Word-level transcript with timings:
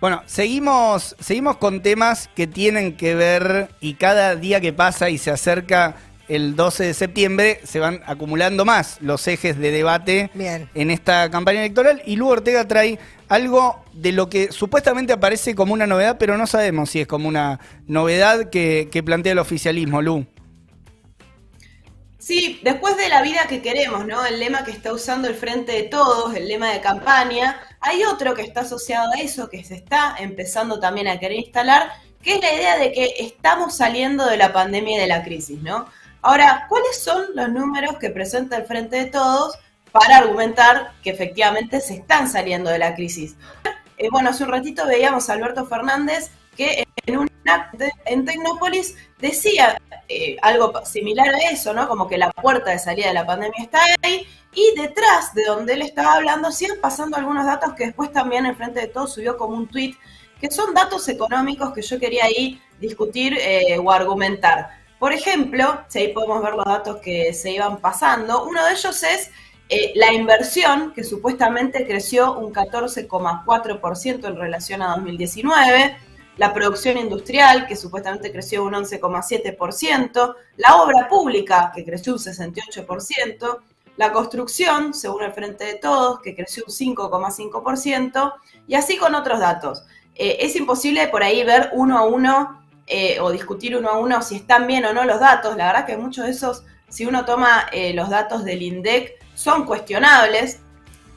Bueno, 0.00 0.22
seguimos, 0.24 1.14
seguimos 1.20 1.58
con 1.58 1.82
temas 1.82 2.30
que 2.34 2.46
tienen 2.46 2.96
que 2.96 3.14
ver 3.14 3.68
y 3.82 3.94
cada 3.94 4.34
día 4.34 4.58
que 4.58 4.72
pasa 4.72 5.10
y 5.10 5.18
se 5.18 5.30
acerca 5.30 5.94
el 6.26 6.56
12 6.56 6.84
de 6.84 6.94
septiembre 6.94 7.60
se 7.64 7.80
van 7.80 8.00
acumulando 8.06 8.64
más 8.64 8.96
los 9.02 9.28
ejes 9.28 9.58
de 9.58 9.70
debate 9.72 10.30
en 10.74 10.90
esta 10.90 11.28
campaña 11.28 11.60
electoral 11.60 12.00
y 12.06 12.16
Lu 12.16 12.28
Ortega 12.28 12.66
trae 12.66 12.98
algo 13.28 13.84
de 13.92 14.12
lo 14.12 14.30
que 14.30 14.52
supuestamente 14.52 15.12
aparece 15.12 15.54
como 15.54 15.74
una 15.74 15.86
novedad, 15.86 16.16
pero 16.18 16.38
no 16.38 16.46
sabemos 16.46 16.88
si 16.88 17.00
es 17.00 17.06
como 17.06 17.28
una 17.28 17.60
novedad 17.86 18.48
que, 18.48 18.88
que 18.90 19.02
plantea 19.02 19.32
el 19.32 19.38
oficialismo, 19.38 20.00
Lu. 20.00 20.26
Sí, 22.20 22.60
después 22.62 22.98
de 22.98 23.08
la 23.08 23.22
vida 23.22 23.46
que 23.48 23.62
queremos, 23.62 24.06
¿no? 24.06 24.26
El 24.26 24.40
lema 24.40 24.62
que 24.62 24.72
está 24.72 24.92
usando 24.92 25.26
el 25.26 25.34
Frente 25.34 25.72
de 25.72 25.84
Todos, 25.84 26.34
el 26.34 26.48
lema 26.48 26.70
de 26.70 26.82
campaña, 26.82 27.58
hay 27.80 28.04
otro 28.04 28.34
que 28.34 28.42
está 28.42 28.60
asociado 28.60 29.10
a 29.10 29.20
eso, 29.20 29.48
que 29.48 29.64
se 29.64 29.74
está 29.74 30.16
empezando 30.18 30.78
también 30.78 31.08
a 31.08 31.18
querer 31.18 31.38
instalar, 31.38 31.90
que 32.22 32.34
es 32.34 32.40
la 32.42 32.52
idea 32.52 32.76
de 32.76 32.92
que 32.92 33.14
estamos 33.20 33.74
saliendo 33.74 34.26
de 34.26 34.36
la 34.36 34.52
pandemia 34.52 34.98
y 34.98 35.00
de 35.00 35.06
la 35.06 35.22
crisis, 35.22 35.62
¿no? 35.62 35.86
Ahora, 36.20 36.66
¿cuáles 36.68 37.02
son 37.02 37.24
los 37.34 37.48
números 37.48 37.96
que 37.98 38.10
presenta 38.10 38.58
el 38.58 38.66
Frente 38.66 38.96
de 38.96 39.06
Todos 39.06 39.58
para 39.90 40.18
argumentar 40.18 40.92
que 41.02 41.08
efectivamente 41.08 41.80
se 41.80 41.94
están 41.94 42.28
saliendo 42.30 42.68
de 42.68 42.80
la 42.80 42.94
crisis? 42.94 43.36
Eh, 43.96 44.08
bueno, 44.10 44.28
hace 44.28 44.44
un 44.44 44.50
ratito 44.50 44.86
veíamos 44.86 45.30
a 45.30 45.32
Alberto 45.32 45.64
Fernández 45.64 46.30
que 46.54 46.84
en 47.06 47.16
un 47.16 47.29
en 48.06 48.24
Tecnópolis 48.24 48.96
decía 49.18 49.80
eh, 50.08 50.36
algo 50.42 50.84
similar 50.84 51.34
a 51.34 51.50
eso, 51.50 51.72
¿no? 51.72 51.88
Como 51.88 52.08
que 52.08 52.18
la 52.18 52.30
puerta 52.30 52.70
de 52.70 52.78
salida 52.78 53.08
de 53.08 53.14
la 53.14 53.26
pandemia 53.26 53.62
está 53.62 53.80
ahí 54.02 54.26
y 54.52 54.74
detrás 54.76 55.32
de 55.34 55.44
donde 55.44 55.74
él 55.74 55.82
estaba 55.82 56.14
hablando 56.14 56.50
siguen 56.50 56.80
pasando 56.80 57.16
algunos 57.16 57.46
datos 57.46 57.74
que 57.74 57.86
después 57.86 58.12
también 58.12 58.46
en 58.46 58.56
frente 58.56 58.80
de 58.80 58.88
todo 58.88 59.06
subió 59.06 59.36
como 59.36 59.56
un 59.56 59.68
tweet, 59.68 59.94
que 60.40 60.50
son 60.50 60.74
datos 60.74 61.08
económicos 61.08 61.72
que 61.72 61.82
yo 61.82 61.98
quería 61.98 62.24
ahí 62.24 62.60
discutir 62.80 63.36
eh, 63.40 63.78
o 63.78 63.90
argumentar. 63.90 64.70
Por 64.98 65.12
ejemplo, 65.12 65.80
si 65.88 66.00
ahí 66.00 66.08
podemos 66.12 66.42
ver 66.42 66.54
los 66.54 66.64
datos 66.64 66.96
que 66.96 67.32
se 67.32 67.52
iban 67.52 67.78
pasando, 67.78 68.44
uno 68.44 68.64
de 68.64 68.72
ellos 68.72 69.02
es 69.02 69.30
eh, 69.68 69.92
la 69.94 70.12
inversión, 70.12 70.92
que 70.92 71.04
supuestamente 71.04 71.86
creció 71.86 72.36
un 72.36 72.52
14,4% 72.52 74.26
en 74.26 74.36
relación 74.36 74.82
a 74.82 74.96
2019 74.96 75.96
la 76.36 76.54
producción 76.54 76.96
industrial, 76.96 77.66
que 77.66 77.76
supuestamente 77.76 78.32
creció 78.32 78.64
un 78.64 78.74
11,7%, 78.74 80.34
la 80.56 80.76
obra 80.76 81.08
pública, 81.08 81.72
que 81.74 81.84
creció 81.84 82.14
un 82.14 82.18
68%, 82.18 83.60
la 83.96 84.12
construcción, 84.12 84.94
según 84.94 85.24
el 85.24 85.32
Frente 85.32 85.64
de 85.64 85.74
Todos, 85.74 86.20
que 86.20 86.34
creció 86.34 86.64
un 86.66 86.72
5,5%, 86.72 88.34
y 88.66 88.74
así 88.74 88.96
con 88.96 89.14
otros 89.14 89.40
datos. 89.40 89.84
Eh, 90.14 90.38
es 90.40 90.56
imposible 90.56 91.08
por 91.08 91.22
ahí 91.22 91.44
ver 91.44 91.70
uno 91.72 91.98
a 91.98 92.04
uno 92.04 92.62
eh, 92.86 93.20
o 93.20 93.30
discutir 93.30 93.76
uno 93.76 93.88
a 93.88 93.98
uno 93.98 94.20
si 94.22 94.36
están 94.36 94.66
bien 94.66 94.84
o 94.84 94.92
no 94.92 95.04
los 95.04 95.20
datos. 95.20 95.56
La 95.56 95.66
verdad 95.66 95.86
que 95.86 95.96
muchos 95.96 96.24
de 96.24 96.32
esos, 96.32 96.64
si 96.88 97.06
uno 97.06 97.24
toma 97.24 97.66
eh, 97.72 97.94
los 97.94 98.10
datos 98.10 98.44
del 98.44 98.62
INDEC, 98.62 99.14
son 99.34 99.64
cuestionables. 99.64 100.60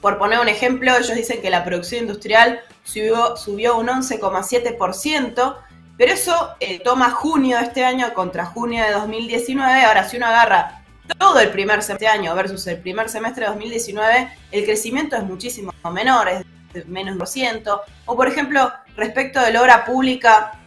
Por 0.03 0.17
poner 0.17 0.41
un 0.41 0.49
ejemplo, 0.49 0.91
ellos 0.97 1.15
dicen 1.15 1.41
que 1.41 1.49
la 1.49 1.63
producción 1.63 2.01
industrial 2.01 2.59
subió, 2.83 3.77
un 3.77 3.87
11,7%, 3.87 5.55
pero 5.97 6.11
eso 6.11 6.49
eh, 6.59 6.81
toma 6.83 7.09
junio 7.11 7.57
de 7.57 7.63
este 7.63 7.85
año 7.85 8.13
contra 8.13 8.45
junio 8.45 8.83
de 8.83 8.91
2019. 8.91 9.85
Ahora, 9.85 10.03
si 10.03 10.17
uno 10.17 10.25
agarra 10.25 10.83
todo 11.17 11.39
el 11.39 11.51
primer 11.51 11.81
semestre 11.81 12.09
de 12.09 12.13
año 12.13 12.35
versus 12.35 12.67
el 12.67 12.79
primer 12.79 13.07
semestre 13.07 13.45
de 13.45 13.51
2019, 13.51 14.29
el 14.51 14.65
crecimiento 14.65 15.15
es 15.15 15.23
muchísimo 15.23 15.71
menor, 15.89 16.27
es 16.27 16.45
de 16.73 16.83
menos 16.83 17.17
de 17.17 17.23
2%. 17.23 17.81
O, 18.05 18.17
por 18.17 18.27
ejemplo, 18.27 18.73
respecto 18.97 19.39
de 19.39 19.53
la 19.53 19.61
obra 19.61 19.85
pública, 19.85 20.59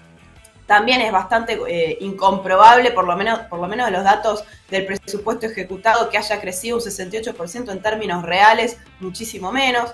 también 0.66 1.00
es 1.00 1.12
bastante 1.12 1.58
eh, 1.68 1.98
incomprobable, 2.00 2.90
por 2.90 3.06
lo, 3.06 3.16
menos, 3.16 3.40
por 3.48 3.60
lo 3.60 3.68
menos 3.68 3.86
de 3.86 3.92
los 3.92 4.04
datos 4.04 4.44
del 4.68 4.84
presupuesto 4.84 5.46
ejecutado, 5.46 6.10
que 6.10 6.18
haya 6.18 6.40
crecido 6.40 6.76
un 6.76 6.82
68% 6.82 7.70
en 7.70 7.82
términos 7.82 8.24
reales, 8.24 8.78
muchísimo 9.00 9.52
menos. 9.52 9.92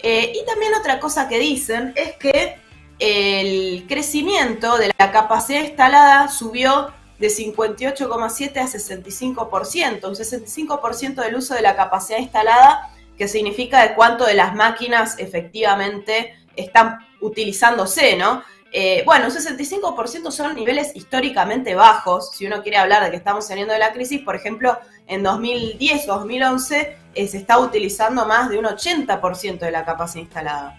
Eh, 0.00 0.32
y 0.34 0.44
también 0.44 0.74
otra 0.74 0.98
cosa 0.98 1.28
que 1.28 1.38
dicen 1.38 1.92
es 1.96 2.16
que 2.16 2.56
el 2.98 3.86
crecimiento 3.88 4.76
de 4.76 4.92
la 4.98 5.12
capacidad 5.12 5.62
instalada 5.62 6.28
subió 6.28 6.92
de 7.18 7.28
58,7 7.28 8.58
a 8.58 8.66
65%, 8.66 10.08
un 10.08 10.14
65% 10.14 11.14
del 11.22 11.36
uso 11.36 11.54
de 11.54 11.62
la 11.62 11.76
capacidad 11.76 12.18
instalada, 12.18 12.90
que 13.16 13.28
significa 13.28 13.82
de 13.82 13.94
cuánto 13.94 14.24
de 14.24 14.34
las 14.34 14.54
máquinas 14.54 15.16
efectivamente 15.18 16.34
están 16.56 16.98
utilizándose, 17.20 18.16
¿no? 18.16 18.42
Eh, 18.70 19.02
bueno, 19.06 19.26
un 19.26 19.30
65% 19.30 20.30
son 20.30 20.54
niveles 20.54 20.94
históricamente 20.94 21.74
bajos. 21.74 22.32
Si 22.32 22.46
uno 22.46 22.62
quiere 22.62 22.76
hablar 22.76 23.04
de 23.04 23.10
que 23.10 23.16
estamos 23.16 23.46
saliendo 23.46 23.72
de 23.72 23.78
la 23.78 23.92
crisis, 23.92 24.20
por 24.22 24.36
ejemplo, 24.36 24.78
en 25.06 25.22
2010 25.22 26.08
o 26.08 26.18
2011 26.18 26.96
eh, 27.14 27.28
se 27.28 27.38
está 27.38 27.58
utilizando 27.58 28.26
más 28.26 28.50
de 28.50 28.58
un 28.58 28.66
80% 28.66 29.58
de 29.58 29.70
la 29.70 29.84
capacidad 29.84 30.22
instalada. 30.22 30.78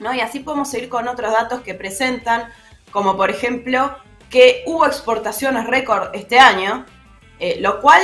¿no? 0.00 0.14
Y 0.14 0.20
así 0.20 0.40
podemos 0.40 0.70
seguir 0.70 0.88
con 0.88 1.08
otros 1.08 1.32
datos 1.32 1.62
que 1.62 1.74
presentan, 1.74 2.50
como 2.90 3.16
por 3.16 3.30
ejemplo 3.30 3.96
que 4.28 4.62
hubo 4.66 4.86
exportaciones 4.86 5.66
récord 5.66 6.14
este 6.14 6.38
año, 6.38 6.84
eh, 7.38 7.56
lo 7.60 7.80
cual 7.80 8.02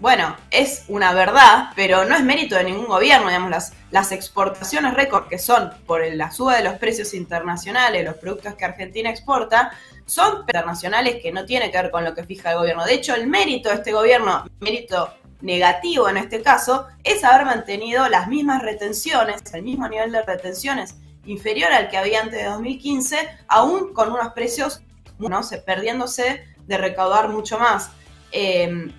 bueno, 0.00 0.36
es 0.50 0.84
una 0.88 1.12
verdad, 1.12 1.70
pero 1.74 2.04
no 2.04 2.14
es 2.14 2.22
mérito 2.22 2.54
de 2.54 2.64
ningún 2.64 2.86
gobierno, 2.86 3.28
digamos, 3.28 3.50
las, 3.50 3.72
las 3.90 4.12
exportaciones 4.12 4.94
récord 4.94 5.26
que 5.28 5.38
son 5.38 5.72
por 5.86 6.06
la 6.14 6.30
suba 6.30 6.56
de 6.56 6.62
los 6.62 6.74
precios 6.74 7.14
internacionales, 7.14 8.04
los 8.04 8.16
productos 8.16 8.54
que 8.54 8.64
Argentina 8.64 9.10
exporta, 9.10 9.72
son 10.06 10.40
internacionales 10.40 11.16
que 11.20 11.32
no 11.32 11.44
tienen 11.44 11.72
que 11.72 11.82
ver 11.82 11.90
con 11.90 12.04
lo 12.04 12.14
que 12.14 12.22
fija 12.22 12.52
el 12.52 12.58
gobierno. 12.58 12.84
De 12.84 12.94
hecho, 12.94 13.14
el 13.14 13.26
mérito 13.26 13.70
de 13.70 13.76
este 13.76 13.92
gobierno, 13.92 14.44
mérito 14.60 15.12
negativo 15.40 16.08
en 16.08 16.16
este 16.16 16.42
caso, 16.42 16.86
es 17.02 17.24
haber 17.24 17.44
mantenido 17.44 18.08
las 18.08 18.28
mismas 18.28 18.62
retenciones, 18.62 19.42
el 19.52 19.62
mismo 19.62 19.88
nivel 19.88 20.12
de 20.12 20.22
retenciones 20.22 20.94
inferior 21.26 21.72
al 21.72 21.88
que 21.88 21.98
había 21.98 22.22
antes 22.22 22.38
de 22.38 22.44
2015, 22.44 23.16
aún 23.48 23.92
con 23.92 24.12
unos 24.12 24.32
precios, 24.32 24.80
¿no? 25.18 25.40
perdiéndose 25.66 26.44
de 26.66 26.78
recaudar 26.78 27.28
mucho 27.28 27.58
más. 27.58 27.90
Eh, 28.30 28.92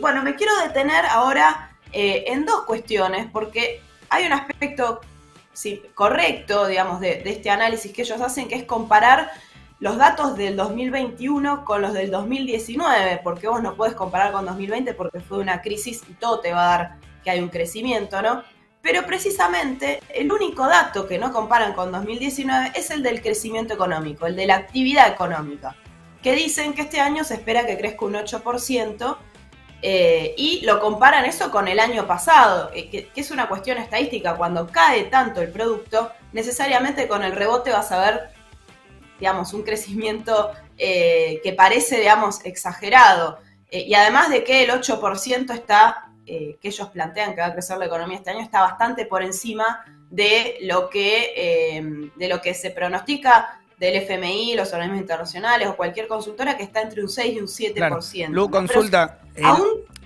bueno, 0.00 0.22
me 0.22 0.34
quiero 0.34 0.52
detener 0.62 1.04
ahora 1.06 1.72
eh, 1.92 2.24
en 2.28 2.44
dos 2.44 2.64
cuestiones, 2.64 3.28
porque 3.32 3.80
hay 4.08 4.26
un 4.26 4.32
aspecto 4.32 5.00
correcto, 5.94 6.66
digamos, 6.66 7.00
de, 7.00 7.22
este 7.24 7.50
análisis 7.50 7.92
que 7.92 8.02
ellos 8.02 8.20
hacen, 8.20 8.48
que 8.48 8.54
es 8.54 8.64
comparar 8.64 9.30
los 9.80 9.96
datos 9.96 10.36
del 10.36 10.56
2021 10.56 11.64
con 11.64 11.82
los 11.82 11.92
del 11.92 12.10
2019, 12.10 13.20
porque 13.22 13.48
vos 13.48 13.62
no 13.62 13.74
puedes 13.74 13.94
comparar 13.94 14.32
con 14.32 14.44
2020 14.44 14.94
porque 14.94 15.20
fue 15.20 15.38
una 15.38 15.62
crisis 15.62 16.02
y 16.08 16.14
todo 16.14 16.40
te 16.40 16.52
va 16.52 16.64
a 16.64 16.78
dar 16.78 16.96
que 17.22 17.30
hay 17.30 17.40
un 17.40 17.48
crecimiento, 17.48 18.20
¿no? 18.22 18.42
Pero 18.82 19.06
precisamente 19.06 20.00
el 20.14 20.30
único 20.32 20.66
dato 20.66 21.06
que 21.06 21.18
no 21.18 21.32
comparan 21.32 21.74
con 21.74 21.92
2019 21.92 22.72
es 22.74 22.90
el 22.90 23.02
del 23.02 23.20
crecimiento 23.20 23.74
económico, 23.74 24.26
el 24.26 24.36
de 24.36 24.46
la 24.46 24.56
actividad 24.56 25.08
económica, 25.08 25.76
que 26.22 26.32
dicen 26.32 26.74
que 26.74 26.82
este 26.82 27.00
año 27.00 27.24
se 27.24 27.34
espera 27.34 27.66
que 27.66 27.76
crezca 27.76 28.04
un 28.04 28.14
8%, 28.14 29.16
eh, 29.80 30.34
y 30.36 30.62
lo 30.64 30.80
comparan 30.80 31.24
eso 31.24 31.50
con 31.50 31.68
el 31.68 31.78
año 31.78 32.06
pasado, 32.06 32.70
eh, 32.74 32.90
que, 32.90 33.10
es 33.14 33.30
una 33.30 33.48
cuestión 33.48 33.78
estadística. 33.78 34.36
Cuando 34.36 34.66
cae 34.66 35.04
tanto 35.04 35.40
el 35.40 35.50
producto, 35.50 36.10
necesariamente 36.32 37.06
con 37.06 37.22
el 37.22 37.32
rebote 37.32 37.70
vas 37.70 37.92
a 37.92 38.00
ver, 38.00 38.30
digamos, 39.20 39.52
un 39.54 39.62
crecimiento 39.62 40.52
eh, 40.76 41.40
que 41.42 41.52
parece, 41.52 41.98
digamos, 41.98 42.44
exagerado. 42.44 43.38
y 43.70 43.92
además 43.94 44.30
de 44.30 44.44
que 44.44 44.64
el 44.64 44.70
8% 44.70 45.52
está, 45.52 46.04
que 46.24 46.58
ellos 46.62 46.88
plantean 46.90 47.34
que 47.34 47.40
va 47.40 47.48
a 47.48 47.52
crecer 47.52 47.78
la 47.78 47.86
economía 47.86 48.18
este 48.18 48.30
año, 48.30 48.40
está 48.40 48.62
bastante 48.62 49.06
por 49.06 49.22
encima 49.22 49.84
de 50.10 50.58
lo 50.62 50.88
que, 50.88 52.10
de 52.16 52.28
lo 52.28 52.40
que 52.40 52.54
se 52.54 52.70
pronostica 52.70 53.57
del 53.78 53.96
FMI, 53.96 54.54
los 54.54 54.72
organismos 54.72 55.00
internacionales 55.00 55.68
o 55.68 55.76
cualquier 55.76 56.08
consultora 56.08 56.56
que 56.56 56.64
está 56.64 56.82
entre 56.82 57.02
un 57.02 57.08
6 57.08 57.34
y 57.34 57.40
un 57.40 57.46
7%. 57.46 58.28
Lu, 58.30 58.50
consulta. 58.50 59.20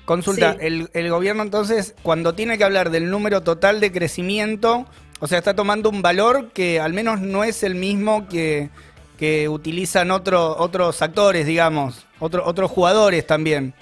consulta, 0.04 0.56
el, 0.60 1.10
gobierno 1.10 1.42
entonces, 1.42 1.94
cuando 2.02 2.34
tiene 2.34 2.58
que 2.58 2.64
hablar 2.64 2.90
del 2.90 3.10
número 3.10 3.42
total 3.42 3.80
de 3.80 3.90
crecimiento, 3.90 4.86
o 5.20 5.26
sea, 5.26 5.38
está 5.38 5.54
tomando 5.54 5.88
un 5.88 6.02
valor 6.02 6.50
que 6.52 6.80
al 6.80 6.92
menos 6.92 7.20
no 7.20 7.44
es 7.44 7.62
el 7.62 7.74
mismo 7.74 8.28
que, 8.28 8.68
que 9.18 9.48
utilizan 9.48 10.10
otro, 10.10 10.56
otros 10.58 11.00
actores, 11.00 11.46
digamos, 11.46 12.04
otro, 12.18 12.44
otros 12.44 12.70
jugadores 12.70 13.26
también. 13.26 13.74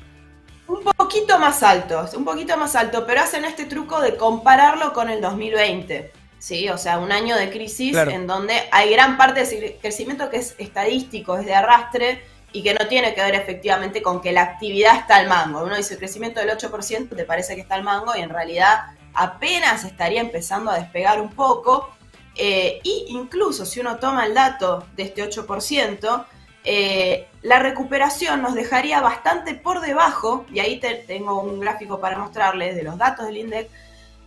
Un 0.69 0.85
poquito 0.85 1.37
más 1.41 1.65
alto, 1.65 2.05
un 2.17 2.25
poquito 2.25 2.57
más 2.57 2.77
alto, 2.77 3.05
pero 3.05 3.23
hacen 3.23 3.45
este 3.45 3.65
truco 3.65 4.01
de 4.01 4.17
compararlo 4.17 4.93
con 4.93 5.11
el 5.11 5.21
2020. 5.21 6.13
¿Sí? 6.41 6.69
O 6.71 6.79
sea, 6.79 6.99
un 6.99 7.13
año 7.13 7.37
de 7.37 7.51
crisis 7.51 7.97
en 7.97 8.27
donde 8.27 8.55
hay 8.73 8.91
gran 8.91 9.17
parte 9.17 9.45
de 9.45 9.79
crecimiento 9.81 10.29
que 10.31 10.39
es 10.39 10.57
estadístico, 10.59 11.37
es 11.37 11.47
de 11.47 11.55
arrastre 11.55 12.25
y 12.53 12.65
que 12.65 12.75
no 12.75 12.89
tiene 12.89 13.15
que 13.15 13.21
ver 13.21 13.37
efectivamente 13.37 14.03
con 14.03 14.21
que 14.21 14.33
la 14.33 14.43
actividad 14.43 14.97
está 14.97 15.17
al 15.17 15.29
mango. 15.29 15.63
Uno 15.63 15.77
dice 15.77 15.99
crecimiento 15.99 16.41
del 16.41 16.51
8%, 16.51 17.15
te 17.15 17.25
parece 17.25 17.55
que 17.55 17.61
está 17.61 17.77
al 17.77 17.85
mango 17.85 18.17
y 18.17 18.23
en 18.23 18.31
realidad 18.31 18.87
apenas 19.15 19.85
estaría 19.85 20.21
empezando 20.21 20.71
a 20.71 20.79
despegar 20.79 21.21
un 21.21 21.31
poco. 21.31 21.91
Eh, 22.35 22.81
y 22.83 23.07
incluso 23.11 23.67
si 23.67 23.81
uno 23.81 23.99
toma 23.99 24.25
el 24.25 24.35
dato 24.35 24.87
de 24.97 25.03
este 25.03 25.23
8%, 25.23 26.25
eh, 26.65 27.29
la 27.43 27.59
recuperación 27.59 28.41
nos 28.41 28.55
dejaría 28.55 29.01
bastante 29.01 29.55
por 29.55 29.81
debajo, 29.81 30.47
y 30.53 30.61
ahí 30.61 30.81
tengo 31.07 31.43
un 31.43 31.61
gráfico 31.61 32.01
para 32.01 32.19
mostrarles 32.19 32.77
de 32.77 32.83
los 32.83 32.97
datos 32.97 33.27
del 33.27 33.39
INDEC, 33.39 33.69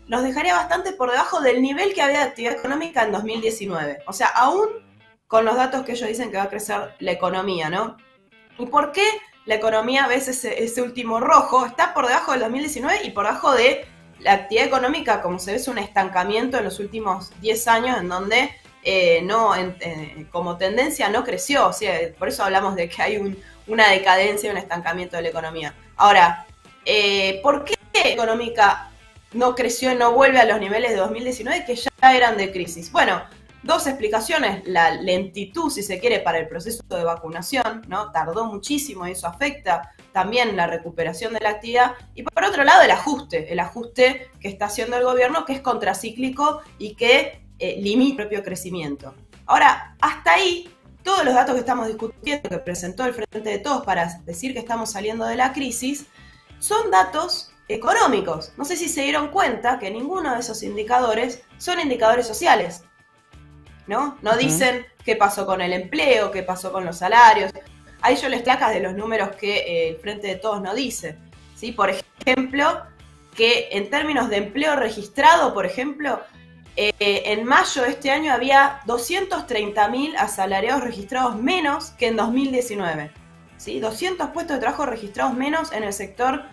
nos 0.07 0.23
dejaría 0.23 0.55
bastante 0.55 0.93
por 0.93 1.11
debajo 1.11 1.41
del 1.41 1.61
nivel 1.61 1.93
que 1.93 2.01
había 2.01 2.19
de 2.19 2.25
actividad 2.25 2.53
económica 2.53 3.03
en 3.03 3.11
2019. 3.11 3.99
O 4.07 4.13
sea, 4.13 4.27
aún 4.27 4.67
con 5.27 5.45
los 5.45 5.55
datos 5.55 5.83
que 5.83 5.93
ellos 5.93 6.07
dicen 6.07 6.31
que 6.31 6.37
va 6.37 6.43
a 6.43 6.49
crecer 6.49 6.95
la 6.99 7.11
economía, 7.11 7.69
¿no? 7.69 7.97
¿Y 8.59 8.65
por 8.67 8.91
qué 8.91 9.05
la 9.45 9.55
economía, 9.55 10.07
ves 10.07 10.27
ese, 10.27 10.63
ese 10.63 10.81
último 10.81 11.19
rojo, 11.19 11.65
está 11.65 11.93
por 11.93 12.07
debajo 12.07 12.31
del 12.31 12.41
2019 12.41 13.01
y 13.03 13.11
por 13.11 13.25
debajo 13.25 13.51
de 13.53 13.85
la 14.19 14.33
actividad 14.33 14.67
económica, 14.67 15.21
como 15.21 15.39
se 15.39 15.51
ve, 15.51 15.57
es 15.57 15.67
un 15.67 15.77
estancamiento 15.77 16.57
en 16.57 16.65
los 16.65 16.79
últimos 16.79 17.31
10 17.41 17.67
años 17.67 17.97
en 17.97 18.09
donde 18.09 18.51
eh, 18.83 19.21
no, 19.23 19.55
eh, 19.55 20.27
como 20.31 20.57
tendencia 20.57 21.09
no 21.09 21.23
creció, 21.23 21.71
por 22.17 22.27
eso 22.27 22.43
hablamos 22.43 22.75
de 22.75 22.89
que 22.89 23.01
hay 23.01 23.37
una 23.67 23.89
decadencia 23.89 24.51
un 24.51 24.57
estancamiento 24.57 25.15
de 25.15 25.23
la 25.23 25.29
economía. 25.29 25.73
Ahora, 25.95 26.45
eh, 26.85 27.39
¿por 27.41 27.63
qué 27.63 27.75
económica 27.93 28.91
no 29.33 29.55
creció 29.55 29.91
y 29.91 29.95
no 29.95 30.13
vuelve 30.13 30.39
a 30.39 30.45
los 30.45 30.59
niveles 30.59 30.91
de 30.91 30.97
2019 30.97 31.65
que 31.65 31.75
ya 31.75 32.15
eran 32.15 32.37
de 32.37 32.51
crisis? 32.51 32.91
Bueno, 32.91 33.21
dos 33.63 33.87
explicaciones. 33.87 34.67
La 34.67 34.91
lentitud, 34.91 35.69
si 35.71 35.81
se 35.81 35.99
quiere, 35.99 36.19
para 36.19 36.37
el 36.37 36.47
proceso 36.47 36.83
de 36.89 37.03
vacunación, 37.03 37.83
¿no? 37.87 38.11
Tardó 38.11 38.45
muchísimo 38.45 39.07
y 39.07 39.11
eso 39.11 39.27
afecta 39.27 39.91
también 40.11 40.55
la 40.55 40.67
recuperación 40.67 41.33
de 41.33 41.39
la 41.39 41.49
actividad. 41.49 41.93
Y 42.13 42.23
por 42.23 42.43
otro 42.43 42.63
lado, 42.63 42.83
el 42.83 42.91
ajuste, 42.91 43.51
el 43.51 43.59
ajuste 43.59 44.29
que 44.39 44.49
está 44.49 44.65
haciendo 44.65 44.97
el 44.97 45.03
gobierno, 45.03 45.45
que 45.45 45.53
es 45.53 45.61
contracíclico 45.61 46.61
y 46.77 46.95
que 46.95 47.45
eh, 47.59 47.79
limita 47.81 48.23
el 48.23 48.27
propio 48.27 48.43
crecimiento. 48.43 49.15
Ahora, 49.45 49.95
hasta 50.01 50.33
ahí, 50.33 50.69
todos 51.03 51.25
los 51.25 51.33
datos 51.33 51.55
que 51.55 51.61
estamos 51.61 51.87
discutiendo, 51.87 52.49
que 52.49 52.59
presentó 52.59 53.05
el 53.05 53.13
Frente 53.13 53.49
de 53.49 53.59
Todos 53.59 53.85
para 53.85 54.19
decir 54.25 54.53
que 54.53 54.59
estamos 54.59 54.91
saliendo 54.91 55.25
de 55.25 55.35
la 55.35 55.51
crisis, 55.51 56.05
son 56.59 56.91
datos 56.91 57.52
económicos. 57.67 58.51
No 58.57 58.65
sé 58.65 58.75
si 58.75 58.89
se 58.89 59.01
dieron 59.01 59.29
cuenta 59.29 59.79
que 59.79 59.91
ninguno 59.91 60.33
de 60.33 60.39
esos 60.39 60.63
indicadores 60.63 61.43
son 61.57 61.79
indicadores 61.79 62.27
sociales. 62.27 62.83
¿No? 63.87 64.17
No 64.21 64.37
dicen 64.37 64.85
qué 65.03 65.15
pasó 65.15 65.45
con 65.45 65.61
el 65.61 65.73
empleo, 65.73 66.31
qué 66.31 66.43
pasó 66.43 66.71
con 66.71 66.85
los 66.85 66.97
salarios. 66.97 67.51
Ahí 68.01 68.15
yo 68.15 68.29
les 68.29 68.41
placas 68.41 68.73
de 68.73 68.79
los 68.79 68.93
números 68.93 69.35
que 69.35 69.57
eh, 69.57 69.89
el 69.89 69.97
Frente 69.97 70.27
de 70.27 70.35
Todos 70.35 70.61
no 70.61 70.73
dice. 70.73 71.17
¿sí? 71.55 71.71
Por 71.73 71.89
ejemplo, 71.89 72.83
que 73.35 73.69
en 73.71 73.89
términos 73.89 74.29
de 74.29 74.37
empleo 74.37 74.75
registrado, 74.75 75.53
por 75.53 75.65
ejemplo, 75.65 76.21
eh, 76.75 76.93
en 76.99 77.43
mayo 77.43 77.83
de 77.83 77.89
este 77.89 78.09
año 78.09 78.31
había 78.31 78.81
230.000 78.85 80.15
asalariados 80.17 80.83
registrados 80.83 81.35
menos 81.35 81.91
que 81.91 82.07
en 82.07 82.15
2019. 82.15 83.11
¿sí? 83.57 83.79
200 83.79 84.29
puestos 84.29 84.57
de 84.57 84.61
trabajo 84.61 84.85
registrados 84.85 85.33
menos 85.33 85.71
en 85.71 85.83
el 85.83 85.93
sector 85.93 86.43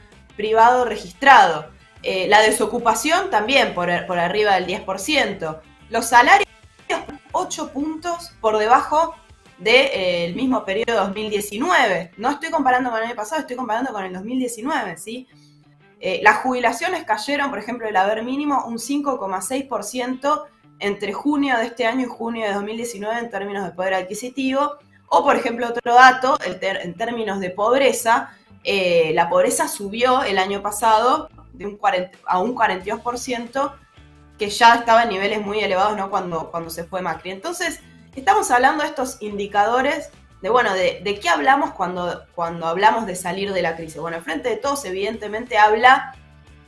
privado 0.40 0.86
registrado. 0.86 1.66
Eh, 2.02 2.26
la 2.28 2.40
desocupación 2.40 3.28
también 3.28 3.74
por, 3.74 3.90
por 4.06 4.18
arriba 4.18 4.54
del 4.54 4.66
10%. 4.66 5.60
Los 5.90 6.06
salarios 6.06 6.48
8 7.32 7.72
puntos 7.72 8.32
por 8.40 8.56
debajo 8.56 9.14
del 9.58 9.90
eh, 9.92 10.32
mismo 10.34 10.64
periodo 10.64 11.04
2019. 11.04 12.12
No 12.16 12.30
estoy 12.30 12.50
comparando 12.50 12.88
con 12.88 13.00
el 13.00 13.06
año 13.08 13.16
pasado, 13.16 13.42
estoy 13.42 13.56
comparando 13.56 13.92
con 13.92 14.02
el 14.02 14.14
2019, 14.14 14.96
¿sí? 14.96 15.28
Eh, 16.00 16.20
las 16.22 16.38
jubilaciones 16.38 17.04
cayeron, 17.04 17.50
por 17.50 17.58
ejemplo, 17.58 17.86
el 17.86 17.96
haber 17.96 18.24
mínimo 18.24 18.64
un 18.64 18.78
5,6% 18.78 20.44
entre 20.78 21.12
junio 21.12 21.58
de 21.58 21.66
este 21.66 21.84
año 21.84 22.06
y 22.06 22.08
junio 22.08 22.46
de 22.46 22.54
2019 22.54 23.18
en 23.18 23.28
términos 23.28 23.66
de 23.66 23.72
poder 23.72 23.92
adquisitivo. 23.92 24.78
O, 25.10 25.22
por 25.22 25.36
ejemplo, 25.36 25.68
otro 25.68 25.92
dato, 25.92 26.38
en 26.42 26.94
términos 26.94 27.40
de 27.40 27.50
pobreza, 27.50 28.32
eh, 28.64 29.12
la 29.14 29.28
pobreza 29.28 29.68
subió 29.68 30.22
el 30.22 30.38
año 30.38 30.62
pasado 30.62 31.28
a 32.26 32.38
un 32.40 32.54
42%, 32.56 33.72
que 34.38 34.48
ya 34.50 34.74
estaba 34.74 35.02
en 35.02 35.10
niveles 35.10 35.42
muy 35.42 35.60
elevados 35.60 36.08
cuando, 36.08 36.50
cuando 36.50 36.70
se 36.70 36.84
fue 36.84 37.02
Macri. 37.02 37.30
Entonces, 37.30 37.80
estamos 38.14 38.50
hablando 38.50 38.82
de 38.82 38.88
estos 38.88 39.20
indicadores 39.20 40.10
de, 40.40 40.48
bueno, 40.48 40.72
de, 40.72 41.18
qué 41.20 41.28
hablamos 41.28 41.72
cuando, 41.72 42.24
cuando 42.34 42.66
hablamos 42.66 43.06
de 43.06 43.14
salir 43.14 43.52
de 43.52 43.62
la 43.62 43.76
crisis. 43.76 44.00
Bueno, 44.00 44.16
el 44.16 44.22
Frente 44.22 44.48
de 44.48 44.56
Todos 44.56 44.84
evidentemente 44.86 45.58
habla 45.58 46.14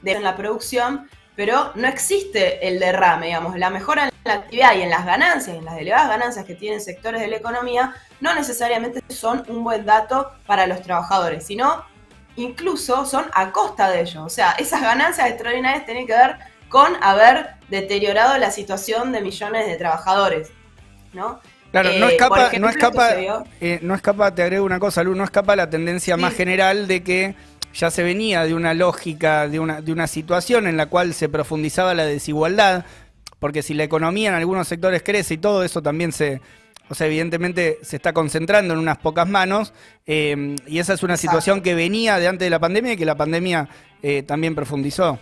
de 0.03 0.21
la 0.21 0.37
producción, 0.37 1.09
pero 1.37 1.73
no 1.75 1.89
existe 1.89 2.67
el 2.69 2.79
derrame, 2.79 3.27
digamos, 3.27 3.59
la 3.59 3.71
mejora 3.71 4.05
en 4.05 4.12
la 4.25 4.35
actividad 4.35 4.77
y 4.77 4.83
en 4.83 4.91
las 4.91 5.05
ganancias, 5.05 5.57
en 5.57 5.65
las 5.65 5.79
elevadas 5.79 6.09
ganancias 6.09 6.45
que 6.45 6.55
tienen 6.55 6.81
sectores 6.81 7.21
de 7.21 7.29
la 7.29 7.37
economía, 7.37 7.95
no 8.21 8.35
necesariamente 8.35 9.03
son 9.09 9.45
un 9.49 9.65
buen 9.65 9.85
dato 9.85 10.33
para 10.47 10.67
los 10.67 10.83
trabajadores, 10.83 11.45
sino 11.47 11.85
incluso 12.37 13.05
son 13.05 13.25
a 13.35 13.51
costa 13.53 13.91
de 13.91 14.03
ellos. 14.03 14.23
O 14.25 14.29
sea, 14.29 14.53
esas 14.53 14.81
ganancias 14.81 15.29
extraordinarias 15.29 15.85
tienen 15.85 16.07
que 16.07 16.15
ver 16.15 16.37
con 16.69 16.93
haber 17.03 17.51
deteriorado 17.69 18.39
la 18.39 18.51
situación 18.51 19.13
de 19.13 19.21
millones 19.21 19.67
de 19.67 19.77
trabajadores, 19.77 20.51
¿no? 21.13 21.41
Claro, 21.71 21.91
no 21.99 22.09
eh, 22.09 22.13
escapa, 22.13 22.51
no 22.59 22.69
escapa, 22.69 23.11
eh, 23.61 23.79
no 23.83 23.95
escapa, 23.95 24.35
te 24.35 24.43
agrego 24.43 24.65
una 24.65 24.79
cosa, 24.79 25.03
Lu, 25.03 25.15
no 25.15 25.25
escapa 25.25 25.57
la 25.57 25.71
tendencia 25.71 26.19
más 26.19 26.35
general 26.35 26.87
de 26.87 27.03
que 27.03 27.35
ya 27.75 27.91
se 27.91 28.03
venía 28.03 28.45
de 28.45 28.55
una 28.55 28.75
lógica, 28.75 29.49
de 29.49 29.59
una, 29.59 29.81
de 29.81 29.93
una 29.93 30.07
situación 30.07 30.67
en 30.67 30.77
la 30.77 30.87
cual 30.87 31.15
se 31.15 31.31
profundizaba 31.31 31.95
la 31.95 32.05
desigualdad, 32.05 32.85
porque 33.43 33.63
si 33.63 33.75
la 33.75 33.85
economía 33.85 34.31
en 34.31 34.37
algunos 34.37 34.67
sectores 34.69 35.03
crece 35.03 35.35
y 35.35 35.39
todo 35.39 35.65
eso 35.65 35.83
también 35.83 36.13
se, 36.13 36.41
o 36.89 36.95
sea, 36.95 37.09
evidentemente 37.09 37.79
se 37.83 37.97
está 37.97 38.15
concentrando 38.15 38.73
en 38.73 38.81
unas 38.81 38.97
pocas 38.99 39.29
manos, 39.29 39.75
eh, 40.07 40.57
y 40.67 40.79
esa 40.79 40.95
es 40.95 41.03
una 41.03 41.19
situación 41.19 41.61
que 41.61 41.75
venía 41.75 42.19
de 42.21 42.29
antes 42.29 42.47
de 42.47 42.51
la 42.51 42.61
pandemia 42.61 42.93
y 42.93 42.97
que 42.97 43.05
la 43.05 43.17
pandemia 43.17 43.69
también 44.27 44.55
profundizó. 44.55 45.19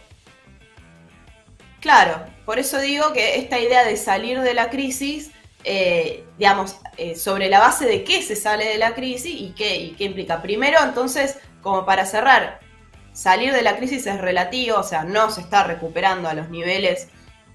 Claro, 1.81 2.25
por 2.47 2.59
eso 2.59 2.79
digo 2.81 3.13
que 3.13 3.39
esta 3.39 3.59
idea 3.59 3.85
de 3.85 3.97
salir 3.97 4.41
de 4.41 4.55
la 4.55 4.71
crisis 4.71 5.31
eh, 5.65 6.25
digamos, 6.39 6.77
eh, 6.97 7.17
sobre 7.17 7.51
la 7.51 7.61
base 7.61 7.85
de 7.85 8.03
qué 8.03 8.23
se 8.23 8.35
sale 8.35 8.65
de 8.65 8.79
la 8.79 8.95
crisis 8.95 9.35
y 9.39 9.53
qué, 9.53 9.95
qué 9.97 10.05
implica. 10.05 10.41
Primero, 10.41 10.79
entonces, 10.83 11.39
como 11.61 11.85
para 11.85 12.07
cerrar, 12.07 12.61
salir 13.13 13.53
de 13.53 13.63
la 13.63 13.77
crisis 13.77 14.07
es 14.07 14.21
relativo, 14.21 14.79
o 14.79 14.83
sea, 14.83 15.05
no 15.05 15.31
se 15.31 15.43
está 15.43 15.65
recuperando 15.65 16.29
a 16.29 16.35
los 16.35 16.49
niveles 16.49 17.09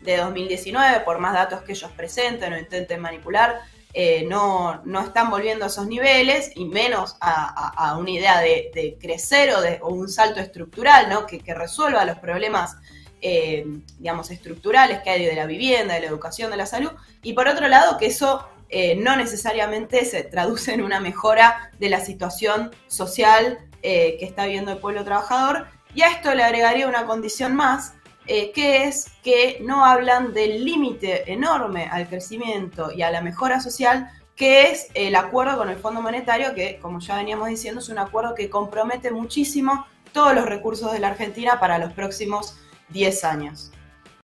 de 0.06 0.18
2019, 0.18 1.02
por 1.02 1.20
más 1.20 1.34
datos 1.34 1.64
que 1.64 1.74
ellos 1.74 1.92
presenten 1.92 2.54
o 2.54 2.58
intenten 2.58 3.02
manipular, 3.02 3.62
eh, 3.98 4.26
no, 4.28 4.82
no, 4.84 5.00
están 5.00 5.30
volviendo 5.30 5.64
a 5.64 5.70
esos 5.70 5.88
niveles 5.88 6.52
y 6.54 6.66
menos 6.66 7.16
a, 7.22 7.96
una 7.98 8.12
idea 8.12 8.42
de, 8.42 8.98
crecer 9.00 9.52
o 9.52 9.62
de 9.62 9.80
un 9.82 10.10
salto 10.10 10.42
estructural, 10.42 11.08
¿no? 11.08 11.26
Que, 11.26 11.40
que 11.40 11.54
resuelva 11.54 12.04
los 12.04 12.20
problemas 12.20 12.76
eh, 13.22 13.66
digamos, 13.98 14.32
estructurales 14.32 15.00
que 15.02 15.12
hay 15.12 15.26
de 15.26 15.34
la 15.34 15.46
vivienda, 15.46 15.94
de 15.94 16.02
la 16.02 16.08
educación, 16.08 16.52
de 16.52 16.58
la 16.58 16.66
salud, 16.66 16.92
y 17.24 17.32
por 17.32 17.48
otro 17.48 17.70
lado 17.70 17.98
que 17.98 18.08
eso 18.08 18.46
eh, 18.68 18.98
no 18.98 19.16
necesariamente 19.16 20.04
se 20.04 20.24
traduce 20.24 20.74
en 20.74 20.84
una 20.84 21.00
mejora 21.00 21.72
de 21.80 21.88
la 21.88 22.02
situación 22.02 22.72
social 22.88 23.60
que 23.82 24.18
está 24.22 24.46
viviendo 24.46 24.72
el 24.72 24.80
pueblo 24.80 25.04
trabajador, 25.04 25.68
y 25.94 26.02
a 26.02 26.10
esto 26.10 26.34
le 26.34 26.44
agregaría 26.44 26.88
una 26.88 27.06
condición 27.06 27.56
más, 27.56 27.94
que 28.26 28.86
es 28.86 29.12
que 29.24 29.60
no 29.62 29.86
hablan 29.86 30.34
del 30.34 30.66
límite 30.66 31.32
enorme 31.32 31.88
al 31.92 32.08
crecimiento 32.08 32.92
y 32.92 33.02
a 33.02 33.12
la 33.12 33.22
mejora 33.22 33.60
social, 33.60 34.10
que 34.36 34.72
es 34.72 34.88
el 34.94 35.16
acuerdo 35.16 35.58
con 35.58 35.70
el 35.70 35.78
Fondo 35.78 36.02
Monetario, 36.02 36.54
que 36.54 36.80
como 36.82 37.00
ya 37.00 37.18
veníamos 37.18 37.48
diciendo 37.48 37.80
es 37.80 37.90
un 37.90 38.00
acuerdo 38.00 38.36
que 38.36 38.50
compromete 38.50 39.12
muchísimo 39.12 39.86
todos 40.12 40.34
los 40.34 40.46
recursos 40.46 40.92
de 40.92 41.00
la 41.00 41.10
Argentina 41.10 41.60
para 41.60 41.78
los 41.78 41.94
próximos 41.94 42.58
10 42.90 43.24
años. 43.24 43.72